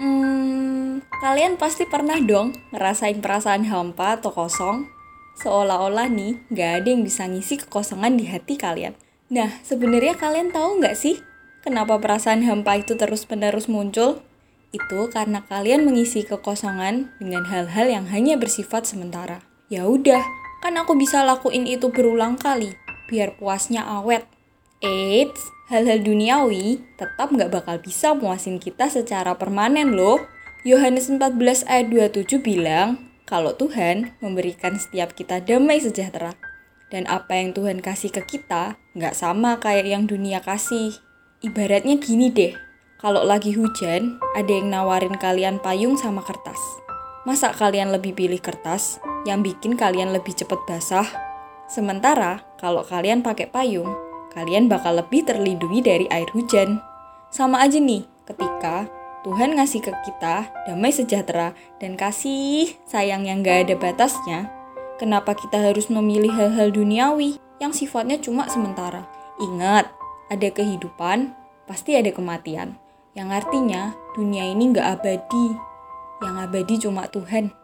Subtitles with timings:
[0.00, 4.88] Hmm, kalian pasti pernah dong ngerasain perasaan hampa atau kosong?
[5.36, 8.96] Seolah-olah nih gak ada yang bisa ngisi kekosongan di hati kalian.
[9.32, 11.16] Nah, sebenarnya kalian tahu nggak sih
[11.64, 14.20] kenapa perasaan hampa itu terus-menerus muncul?
[14.72, 19.40] Itu karena kalian mengisi kekosongan dengan hal-hal yang hanya bersifat sementara.
[19.72, 20.20] Ya udah,
[20.60, 22.76] kan aku bisa lakuin itu berulang kali,
[23.08, 24.28] biar puasnya awet.
[24.82, 30.18] Eits, hal-hal duniawi tetap nggak bakal bisa muasin kita secara permanen loh.
[30.66, 36.34] Yohanes 14 ayat 27 bilang, kalau Tuhan memberikan setiap kita damai sejahtera.
[36.90, 40.98] Dan apa yang Tuhan kasih ke kita nggak sama kayak yang dunia kasih.
[41.46, 42.58] Ibaratnya gini deh,
[42.98, 46.58] kalau lagi hujan, ada yang nawarin kalian payung sama kertas.
[47.22, 48.98] Masa kalian lebih pilih kertas
[49.30, 51.06] yang bikin kalian lebih cepat basah?
[51.70, 56.80] Sementara kalau kalian pakai payung, kalian bakal lebih terlindungi dari air hujan.
[57.28, 58.88] Sama aja nih, ketika
[59.22, 64.50] Tuhan ngasih ke kita damai sejahtera dan kasih sayang yang gak ada batasnya,
[64.98, 69.06] kenapa kita harus memilih hal-hal duniawi yang sifatnya cuma sementara?
[69.38, 69.86] Ingat,
[70.26, 71.32] ada kehidupan,
[71.70, 72.74] pasti ada kematian.
[73.14, 75.46] Yang artinya dunia ini gak abadi.
[76.24, 77.61] Yang abadi cuma Tuhan.